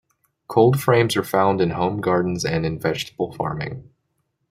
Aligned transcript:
Cold 0.47 0.81
frames 0.81 1.15
are 1.15 1.21
found 1.23 1.61
in 1.61 1.69
home 1.69 2.01
gardens 2.01 2.43
and 2.43 2.65
in 2.65 2.79
vegetable 2.79 3.31
farming. 3.33 3.87